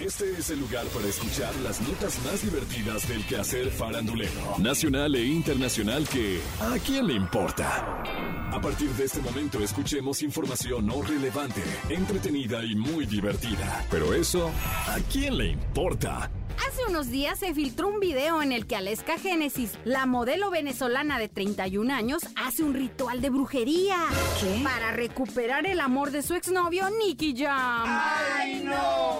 Este 0.00 0.30
es 0.38 0.48
el 0.48 0.60
lugar 0.60 0.86
para 0.86 1.06
escuchar 1.06 1.54
las 1.56 1.78
notas 1.82 2.18
más 2.24 2.42
divertidas 2.42 3.06
del 3.06 3.22
quehacer 3.26 3.70
farandulero, 3.70 4.56
nacional 4.58 5.14
e 5.14 5.26
internacional 5.26 6.08
que 6.08 6.40
¿a 6.58 6.78
quién 6.78 7.06
le 7.06 7.14
importa? 7.14 8.02
A 8.50 8.60
partir 8.62 8.88
de 8.90 9.04
este 9.04 9.20
momento 9.20 9.62
escuchemos 9.62 10.22
información 10.22 10.86
no 10.86 11.02
relevante, 11.02 11.62
entretenida 11.90 12.64
y 12.64 12.74
muy 12.74 13.04
divertida. 13.04 13.84
Pero 13.90 14.14
eso, 14.14 14.50
¿a 14.88 14.96
quién 15.12 15.36
le 15.36 15.48
importa? 15.48 16.30
Hace 16.66 16.84
unos 16.88 17.10
días 17.10 17.38
se 17.38 17.54
filtró 17.54 17.88
un 17.88 18.00
video 18.00 18.42
en 18.42 18.52
el 18.52 18.66
que 18.66 18.76
Aleska 18.76 19.18
Génesis, 19.18 19.78
la 19.84 20.06
modelo 20.06 20.50
venezolana 20.50 21.18
de 21.18 21.28
31 21.28 21.92
años, 21.92 22.22
hace 22.36 22.62
un 22.62 22.74
ritual 22.74 23.20
de 23.20 23.30
brujería. 23.30 23.96
¿Qué? 24.40 24.60
Para 24.62 24.92
recuperar 24.92 25.66
el 25.66 25.80
amor 25.80 26.10
de 26.10 26.22
su 26.22 26.34
exnovio 26.34 26.88
Nicky 26.90 27.34
Jam. 27.36 27.86
¡Ay, 27.86 28.62
no, 28.62 29.19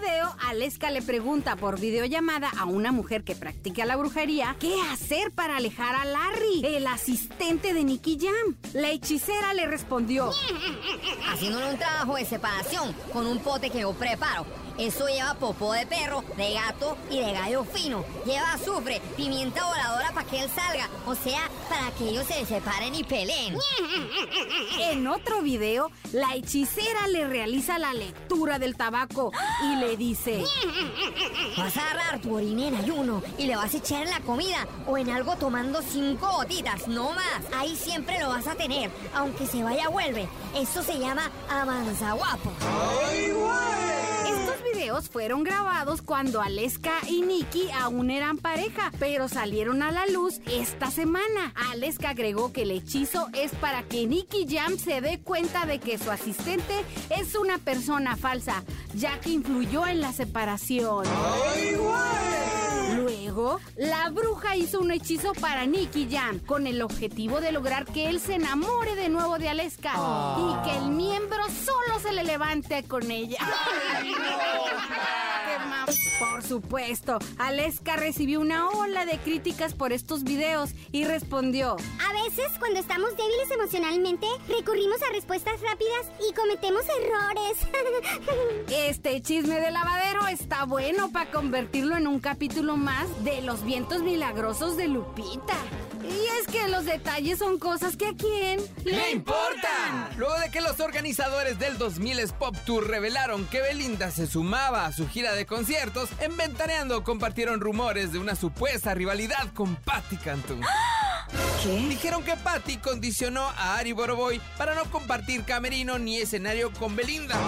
video, 0.00 0.34
Aleska 0.48 0.90
le 0.90 1.02
pregunta 1.02 1.56
por 1.56 1.78
videollamada 1.78 2.50
a 2.58 2.64
una 2.64 2.90
mujer 2.92 3.22
que 3.22 3.36
practica 3.36 3.84
la 3.84 3.96
brujería 3.96 4.56
qué 4.58 4.74
hacer 4.92 5.30
para 5.30 5.56
alejar 5.56 5.94
a 5.94 6.04
Larry, 6.04 6.62
el 6.64 6.86
asistente 6.86 7.74
de 7.74 7.84
Nicky 7.84 8.18
Jam. 8.20 8.56
La 8.72 8.90
hechicera 8.90 9.52
le 9.54 9.66
respondió: 9.66 10.32
Haciéndole 11.30 11.70
un 11.70 11.78
trabajo 11.78 12.16
de 12.16 12.24
separación 12.24 12.94
con 13.12 13.26
un 13.26 13.38
pote 13.40 13.70
que 13.70 13.80
yo 13.80 13.92
preparo. 13.92 14.46
Eso 14.78 15.06
lleva 15.08 15.34
popó 15.34 15.74
de 15.74 15.84
perro, 15.84 16.24
de 16.38 16.54
gato 16.54 16.96
y 17.10 17.18
de 17.18 17.32
gallo 17.32 17.64
fino. 17.64 18.02
Lleva 18.24 18.54
azufre, 18.54 19.02
pimienta 19.14 19.62
voladora 19.66 20.10
para 20.14 20.26
que 20.26 20.40
él 20.40 20.48
salga. 20.54 20.88
O 21.06 21.14
sea, 21.14 21.50
para 21.68 21.90
que 21.98 22.08
ellos 22.08 22.26
se 22.26 22.46
separen 22.46 22.94
y 22.94 23.04
peleen. 23.04 23.58
En 24.80 25.06
otro 25.06 25.42
video, 25.42 25.90
la 26.12 26.34
hechicera 26.34 27.08
le 27.08 27.26
realiza 27.26 27.78
la 27.78 27.92
lectura 27.92 28.58
del 28.58 28.74
tabaco 28.74 29.32
y 29.64 29.76
le 29.76 29.89
dice: 29.96 30.42
Vas 31.56 31.76
a 31.76 31.90
agarrar 31.90 32.20
tu 32.20 32.34
orina 32.34 32.68
en 32.68 32.74
ayuno 32.76 33.22
y 33.38 33.46
le 33.46 33.56
vas 33.56 33.74
a 33.74 33.76
echar 33.76 34.02
en 34.02 34.10
la 34.10 34.20
comida 34.20 34.66
o 34.86 34.96
en 34.96 35.10
algo 35.10 35.36
tomando 35.36 35.82
cinco 35.82 36.30
gotitas, 36.32 36.88
no 36.88 37.12
más. 37.12 37.42
Ahí 37.56 37.76
siempre 37.76 38.20
lo 38.20 38.28
vas 38.28 38.46
a 38.46 38.54
tener, 38.54 38.90
aunque 39.14 39.46
se 39.46 39.62
vaya 39.62 39.88
vuelve. 39.88 40.28
Eso 40.54 40.82
se 40.82 40.98
llama 40.98 41.30
avanza 41.48 42.12
guapo. 42.12 42.52
Estos 43.12 43.89
fueron 44.98 45.44
grabados 45.44 46.02
cuando 46.02 46.40
Aleska 46.40 46.92
y 47.08 47.22
Nicky 47.22 47.70
aún 47.70 48.10
eran 48.10 48.38
pareja, 48.38 48.90
pero 48.98 49.28
salieron 49.28 49.82
a 49.82 49.92
la 49.92 50.06
luz 50.06 50.40
esta 50.50 50.90
semana. 50.90 51.52
Aleska 51.70 52.10
agregó 52.10 52.52
que 52.52 52.62
el 52.62 52.72
hechizo 52.72 53.28
es 53.32 53.52
para 53.52 53.84
que 53.84 54.06
Nicky 54.06 54.46
Jam 54.48 54.76
se 54.78 55.00
dé 55.00 55.20
cuenta 55.20 55.64
de 55.64 55.78
que 55.78 55.96
su 55.96 56.10
asistente 56.10 56.74
es 57.16 57.36
una 57.36 57.58
persona 57.58 58.16
falsa, 58.16 58.64
ya 58.94 59.20
que 59.20 59.30
influyó 59.30 59.86
en 59.86 60.00
la 60.00 60.12
separación. 60.12 61.04
La 63.76 64.08
bruja 64.10 64.56
hizo 64.56 64.80
un 64.80 64.90
hechizo 64.90 65.32
para 65.34 65.64
Nicky 65.66 66.08
Jam 66.10 66.38
con 66.40 66.66
el 66.66 66.82
objetivo 66.82 67.40
de 67.40 67.52
lograr 67.52 67.84
que 67.84 68.08
él 68.08 68.20
se 68.20 68.34
enamore 68.34 68.94
de 68.96 69.08
nuevo 69.08 69.38
de 69.38 69.48
Aleska 69.48 69.92
y 70.38 70.68
que 70.68 70.76
el 70.76 70.88
miembro 70.90 71.38
solo 71.64 72.00
se 72.02 72.12
le 72.12 72.24
levante 72.24 72.82
con 72.84 73.10
ella. 73.10 73.38
¡Qué 74.02 74.10
ma- 74.10 75.19
Por 76.20 76.42
supuesto, 76.42 77.18
Aleska 77.38 77.96
recibió 77.96 78.40
una 78.40 78.68
ola 78.68 79.06
de 79.06 79.16
críticas 79.16 79.72
por 79.72 79.94
estos 79.94 80.22
videos 80.22 80.70
y 80.92 81.04
respondió: 81.04 81.76
A 81.78 82.12
veces, 82.24 82.50
cuando 82.58 82.78
estamos 82.78 83.16
débiles 83.16 83.50
emocionalmente, 83.50 84.26
recurrimos 84.46 85.00
a 85.02 85.12
respuestas 85.12 85.54
rápidas 85.62 86.06
y 86.28 86.34
cometemos 86.34 86.82
errores. 87.00 87.56
Este 88.70 89.22
chisme 89.22 89.60
de 89.60 89.70
lavadero 89.70 90.26
está 90.28 90.64
bueno 90.64 91.10
para 91.10 91.30
convertirlo 91.30 91.96
en 91.96 92.06
un 92.06 92.20
capítulo 92.20 92.76
más 92.76 93.24
de 93.24 93.40
los 93.40 93.64
vientos 93.64 94.02
milagrosos 94.02 94.76
de 94.76 94.88
Lupita. 94.88 95.56
Y 96.02 96.40
es 96.40 96.46
que 96.52 96.68
los 96.68 96.84
detalles 96.84 97.38
son 97.38 97.58
cosas 97.58 97.96
que 97.96 98.06
a 98.06 98.14
quién 98.14 98.60
¡Le 98.84 99.12
importan! 99.12 99.89
Los 100.80 100.86
organizadores 100.86 101.58
del 101.58 101.76
2000 101.76 102.28
Pop 102.38 102.56
Tour 102.64 102.88
revelaron 102.88 103.44
que 103.48 103.60
Belinda 103.60 104.10
se 104.10 104.26
sumaba 104.26 104.86
a 104.86 104.92
su 104.92 105.06
gira 105.06 105.34
de 105.34 105.44
conciertos, 105.44 106.08
en 106.20 106.34
Ventaneando 106.38 107.04
compartieron 107.04 107.60
rumores 107.60 108.12
de 108.12 108.18
una 108.18 108.34
supuesta 108.34 108.94
rivalidad 108.94 109.52
con 109.52 109.76
Patti 109.76 110.16
Cantú. 110.16 110.58
¿Qué? 111.62 111.70
Dijeron 111.86 112.24
que 112.24 112.34
Patti 112.34 112.78
condicionó 112.78 113.42
a 113.58 113.76
Ari 113.76 113.92
Boroboy 113.92 114.40
para 114.56 114.74
no 114.74 114.86
compartir 114.86 115.44
camerino 115.44 115.98
ni 115.98 116.16
escenario 116.16 116.72
con 116.72 116.96
Belinda. 116.96 117.38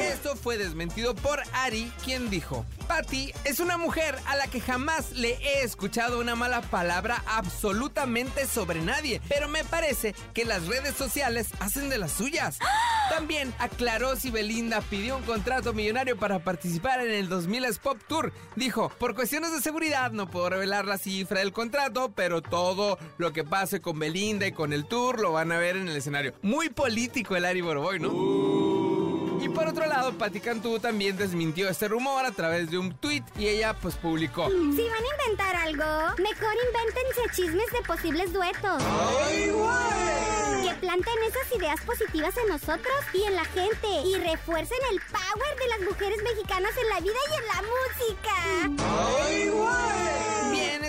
Esto 0.00 0.36
fue 0.36 0.56
desmentido 0.56 1.14
por 1.14 1.42
Ari, 1.52 1.92
quien 2.02 2.30
dijo: 2.30 2.64
Patti 2.98 3.32
es 3.44 3.60
una 3.60 3.78
mujer 3.78 4.16
a 4.26 4.34
la 4.34 4.48
que 4.48 4.60
jamás 4.60 5.12
le 5.12 5.34
he 5.34 5.62
escuchado 5.62 6.18
una 6.18 6.34
mala 6.34 6.62
palabra 6.62 7.22
absolutamente 7.28 8.44
sobre 8.44 8.80
nadie, 8.80 9.20
pero 9.28 9.48
me 9.48 9.62
parece 9.62 10.16
que 10.34 10.44
las 10.44 10.66
redes 10.66 10.96
sociales 10.96 11.46
hacen 11.60 11.90
de 11.90 11.98
las 11.98 12.10
suyas. 12.10 12.58
También 13.08 13.54
aclaró 13.60 14.16
si 14.16 14.32
Belinda 14.32 14.80
pidió 14.80 15.16
un 15.16 15.22
contrato 15.22 15.72
millonario 15.72 16.18
para 16.18 16.40
participar 16.40 16.98
en 17.06 17.12
el 17.12 17.28
2000 17.28 17.66
Pop 17.80 17.98
Tour. 18.08 18.32
Dijo, 18.56 18.88
por 18.98 19.14
cuestiones 19.14 19.52
de 19.52 19.60
seguridad 19.60 20.10
no 20.10 20.28
puedo 20.28 20.50
revelar 20.50 20.84
la 20.84 20.98
cifra 20.98 21.38
del 21.38 21.52
contrato, 21.52 22.10
pero 22.16 22.42
todo 22.42 22.98
lo 23.16 23.32
que 23.32 23.44
pase 23.44 23.80
con 23.80 24.00
Belinda 24.00 24.44
y 24.48 24.50
con 24.50 24.72
el 24.72 24.88
tour 24.88 25.20
lo 25.20 25.30
van 25.30 25.52
a 25.52 25.58
ver 25.58 25.76
en 25.76 25.86
el 25.86 25.96
escenario. 25.96 26.34
Muy 26.42 26.68
político 26.68 27.36
el 27.36 27.44
Ari 27.44 27.60
Boroboy, 27.60 28.00
¿no? 28.00 28.57
Y 29.40 29.48
por 29.48 29.68
otro 29.68 29.86
lado, 29.86 30.12
Patti 30.14 30.40
Cantú 30.40 30.78
también 30.78 31.16
desmintió 31.16 31.68
este 31.68 31.88
rumor 31.88 32.24
a 32.26 32.32
través 32.32 32.70
de 32.70 32.78
un 32.78 32.94
tweet 32.96 33.22
y 33.38 33.46
ella 33.46 33.74
pues 33.74 33.94
publicó. 33.94 34.48
si 34.48 34.54
van 34.54 35.02
a 35.04 35.24
inventar 35.24 35.56
algo, 35.56 35.84
mejor 36.18 36.54
invéntense 36.66 37.20
chismes 37.34 37.70
de 37.72 37.82
posibles 37.86 38.32
duetos. 38.32 38.82
Que 40.62 40.74
planten 40.74 41.14
esas 41.26 41.56
ideas 41.56 41.80
positivas 41.82 42.34
en 42.36 42.48
nosotros 42.48 42.96
y 43.14 43.22
en 43.24 43.36
la 43.36 43.44
gente 43.44 43.88
y 44.04 44.14
refuercen 44.16 44.78
el 44.92 45.00
power 45.00 45.58
de 45.58 45.68
las 45.68 45.80
mujeres 45.88 46.18
mexicanas 46.22 46.72
en 46.76 46.88
la 46.88 47.00
vida 47.00 47.18
y 47.30 47.34
en 47.38 47.46
la 47.46 47.62
música. 47.62 48.88
Bien 49.28 49.48
es 49.48 50.07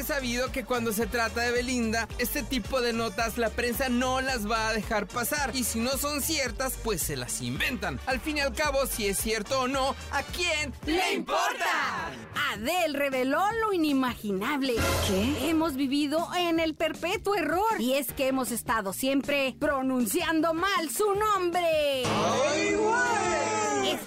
sabido 0.10 0.52
que 0.52 0.66
cuando 0.66 0.92
se 0.92 1.06
trata 1.06 1.42
de 1.42 1.52
Belinda, 1.52 2.08
este 2.18 2.42
tipo 2.42 2.82
de 2.82 2.94
notas 2.94 3.38
la 3.38 3.52
prensa 3.52 3.90
no 3.90 4.22
las 4.22 4.50
va 4.50 4.70
a 4.70 4.74
dejar 4.74 5.06
pasar. 5.06 5.52
Y 5.54 5.64
si 5.64 5.80
no 5.80 5.92
son 6.00 6.24
ciertas, 6.24 6.80
pues 6.84 7.04
se 7.04 7.16
las 7.16 7.44
inventan. 7.44 8.00
Al 8.08 8.20
fin 8.20 8.38
y 8.38 8.40
al 8.40 8.52
cabo, 8.52 8.88
si 8.88 9.06
es 9.06 9.20
cierto 9.20 9.62
o 9.62 9.68
no, 9.68 9.96
¿a 10.12 10.24
quién 10.24 10.74
le 10.88 11.14
importa? 11.14 12.10
Adele 12.52 12.98
reveló 12.98 13.40
lo 13.62 13.72
inimaginable. 13.72 14.74
¿Qué? 15.08 15.48
Hemos 15.48 15.76
vivido 15.76 16.28
en 16.36 16.60
el 16.60 16.74
perpetuo 16.74 17.36
error. 17.36 17.80
Y 17.80 17.94
es 17.94 18.12
que 18.12 18.30
hemos 18.30 18.50
estado 18.50 18.94
siempre 18.94 19.56
pronunciando 19.60 20.56
mal 20.56 20.90
su 20.90 21.14
nombre. 21.14 22.02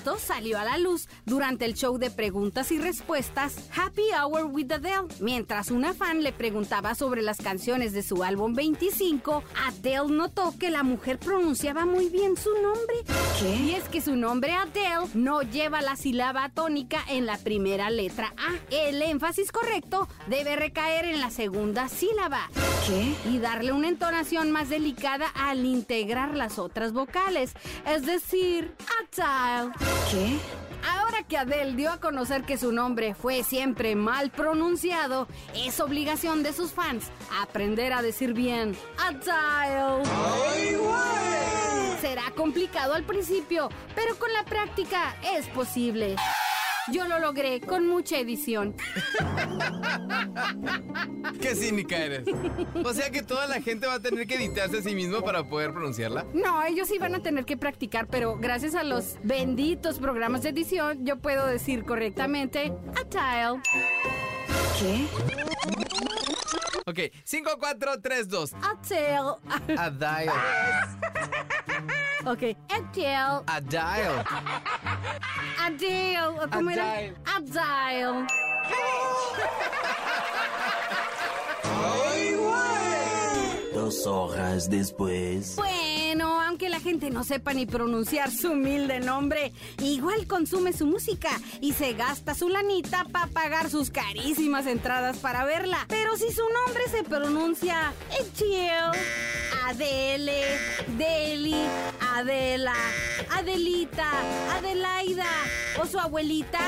Esto 0.03 0.19
salió 0.19 0.59
a 0.59 0.65
la 0.65 0.79
luz 0.79 1.09
durante 1.27 1.65
el 1.65 1.75
show 1.75 1.97
de 1.97 2.11
preguntas 2.11 2.73
y 2.73 2.79
respuestas 2.81 3.55
Happy 3.73 4.03
Hour 4.13 4.47
with 4.47 4.73
Adele. 4.73 5.07
Mientras 5.21 5.71
una 5.71 5.95
fan 5.95 6.25
le 6.25 6.33
preguntaba 6.33 6.97
sobre 6.97 7.23
las 7.23 7.37
canciones 7.37 7.93
de 7.93 8.03
su 8.03 8.25
álbum 8.25 8.53
25, 8.53 9.45
Adele 9.65 10.09
notó 10.09 10.59
que 10.59 10.71
la 10.71 10.83
mujer 10.83 11.21
pronunciaba 11.21 11.87
muy 11.87 12.09
bien 12.09 12.37
su 12.37 12.51
nombre. 12.55 12.97
¿Qué? 13.39 13.55
Y 13.55 13.75
es 13.77 13.85
que 13.85 14.01
su 14.01 14.17
nombre 14.17 14.51
Adele 14.55 15.09
no 15.15 15.43
lleva 15.43 15.81
la 15.83 15.95
sílaba 15.95 16.49
tónica 16.49 17.05
en 17.09 17.25
la 17.25 17.39
primera 17.39 17.89
letra 17.89 18.35
A. 18.37 18.75
El 18.75 19.01
énfasis 19.03 19.53
correcto 19.53 20.09
debe 20.27 20.57
recaer 20.57 21.05
en 21.05 21.21
la 21.21 21.31
segunda 21.31 21.89
sílaba 21.89 22.51
¿Qué? 22.89 23.15
y 23.31 23.39
darle 23.39 23.71
una 23.71 23.87
entonación 23.87 24.51
más 24.51 24.69
delicada 24.69 25.29
al 25.29 25.65
integrar 25.65 26.37
las 26.37 26.59
otras 26.59 26.93
vocales, 26.93 27.53
es 27.87 28.05
decir, 28.05 28.75
Adele. 28.99 29.92
¿Qué? 30.11 30.39
Ahora 30.89 31.23
que 31.23 31.37
Adele 31.37 31.75
dio 31.75 31.91
a 31.91 32.01
conocer 32.01 32.43
que 32.43 32.59
su 32.59 32.73
nombre 32.73 33.15
fue 33.15 33.45
siempre 33.45 33.95
mal 33.95 34.31
pronunciado, 34.31 35.29
es 35.55 35.79
obligación 35.81 36.43
de 36.43 36.53
sus 36.53 36.73
fans 36.73 37.11
aprender 37.41 37.93
a 37.93 38.03
decir 38.03 38.33
bien 38.33 38.77
Adele. 38.99 40.03
Será 42.01 42.31
complicado 42.37 42.95
al 42.95 43.05
principio, 43.05 43.69
pero 43.95 44.17
con 44.19 44.33
la 44.33 44.45
práctica 44.45 45.15
es 45.37 45.47
posible. 45.49 46.17
Yo 46.91 47.07
lo 47.07 47.19
logré 47.19 47.61
con 47.61 47.87
mucha 47.87 48.19
edición. 48.19 48.75
Qué 51.41 51.55
cínica 51.55 51.97
eres. 51.97 52.25
O 52.85 52.93
sea 52.93 53.11
que 53.11 53.23
toda 53.23 53.47
la 53.47 53.61
gente 53.61 53.87
va 53.87 53.95
a 53.95 54.01
tener 54.01 54.27
que 54.27 54.35
editarse 54.35 54.79
a 54.79 54.83
sí 54.83 54.95
mismo 54.95 55.23
para 55.23 55.45
poder 55.49 55.73
pronunciarla. 55.73 56.27
No, 56.35 56.65
ellos 56.65 56.89
sí 56.89 56.99
van 56.99 57.15
a 57.15 57.23
tener 57.23 57.45
que 57.45 57.57
practicar, 57.57 58.09
pero 58.09 58.37
gracias 58.37 58.75
a 58.75 58.83
los 58.83 59.17
benditos 59.23 59.99
programas 59.99 60.43
de 60.43 60.51
edición, 60.51 61.05
yo 61.05 61.19
puedo 61.19 61.47
decir 61.47 61.85
correctamente 61.85 62.73
Adele. 62.97 63.61
¿Qué? 64.79 65.07
Ok, 66.87 66.99
5, 67.25 67.51
4, 67.61 68.01
3, 68.03 68.29
2. 68.29 68.55
Adele. 69.79 70.33
Ok. 72.25 72.43
Adele. 72.69 73.43
Adele. 73.47 74.25
Adele. 75.61 76.49
¿Cómo 76.53 76.71
era? 76.71 76.93
Adele. 76.93 77.15
Adele. 77.37 78.27
Dos 83.75 84.07
horas 84.07 84.71
después. 84.71 85.57
Bueno, 85.57 85.92
aunque 86.63 86.69
la 86.69 86.81
gente 86.81 87.11
no 87.11 87.25
sepa 87.25 87.55
ni 87.55 87.67
pronunciar 87.67 88.31
su 88.31 88.53
humilde 88.53 89.01
nombre, 89.01 89.53
igual 89.83 90.29
consume 90.29 90.73
su 90.73 90.87
música 90.87 91.31
y 91.61 91.73
se 91.73 91.95
gasta 91.95 92.37
su 92.37 92.49
lanita 92.49 93.05
para 93.11 93.27
pagar 93.27 93.69
sus 93.69 93.91
carísimas 93.91 94.69
entradas 94.69 95.17
para 95.17 95.45
verla. 95.45 95.85
Pero 95.89 96.17
si 96.17 96.31
su 96.31 96.43
nombre 96.43 96.85
se 96.89 97.03
pronuncia 97.03 97.93
Adele, 98.13 98.99
Adele, 99.67 100.45
Deli, 100.99 101.65
Adela, 102.15 102.75
Adelita, 103.31 104.09
Adelaida 104.53 105.27
o 105.81 105.87
su 105.87 105.99
abuelita, 105.99 106.61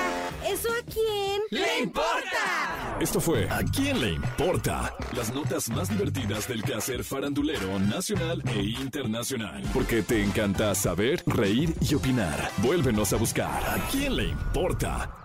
¿eso 0.44 0.70
a 0.70 0.82
quién 0.92 1.40
¡Le 1.50 1.80
importa! 1.82 2.63
Esto 3.00 3.20
fue 3.20 3.48
¿A 3.50 3.62
quién 3.64 4.00
le 4.00 4.12
importa? 4.12 4.94
Las 5.16 5.34
notas 5.34 5.68
más 5.70 5.88
divertidas 5.88 6.46
del 6.46 6.62
quehacer 6.62 7.02
farandulero 7.02 7.78
nacional 7.80 8.42
e 8.46 8.62
internacional. 8.62 9.62
Porque 9.72 10.02
te 10.02 10.22
encanta 10.22 10.74
saber, 10.74 11.22
reír 11.26 11.74
y 11.80 11.94
opinar. 11.94 12.50
Vuélvenos 12.58 13.12
a 13.12 13.16
buscar 13.16 13.62
¿A 13.64 13.78
quién 13.90 14.16
le 14.16 14.28
importa? 14.28 15.23